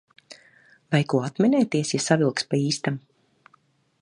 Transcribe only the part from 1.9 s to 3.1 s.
ja savilks pa īstam?